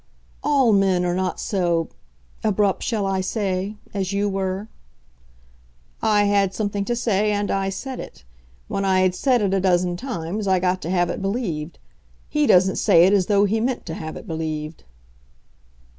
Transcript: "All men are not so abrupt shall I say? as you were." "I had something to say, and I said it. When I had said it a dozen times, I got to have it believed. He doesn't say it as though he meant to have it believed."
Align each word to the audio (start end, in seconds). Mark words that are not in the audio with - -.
"All 0.41 0.73
men 0.73 1.05
are 1.05 1.13
not 1.13 1.39
so 1.39 1.89
abrupt 2.43 2.81
shall 2.81 3.05
I 3.05 3.21
say? 3.21 3.75
as 3.93 4.11
you 4.13 4.27
were." 4.27 4.67
"I 6.01 6.23
had 6.23 6.55
something 6.55 6.83
to 6.85 6.95
say, 6.95 7.31
and 7.31 7.51
I 7.51 7.69
said 7.69 7.99
it. 7.99 8.23
When 8.67 8.83
I 8.83 9.01
had 9.01 9.13
said 9.13 9.43
it 9.43 9.53
a 9.53 9.59
dozen 9.61 9.97
times, 9.97 10.47
I 10.47 10.57
got 10.59 10.81
to 10.81 10.89
have 10.89 11.11
it 11.11 11.21
believed. 11.21 11.77
He 12.29 12.47
doesn't 12.47 12.77
say 12.77 13.03
it 13.05 13.13
as 13.13 13.27
though 13.27 13.45
he 13.45 13.59
meant 13.59 13.85
to 13.85 13.93
have 13.93 14.17
it 14.17 14.25
believed." 14.27 14.85